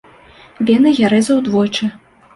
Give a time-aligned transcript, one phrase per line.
[0.69, 1.93] Вены я рэзаў двойчы.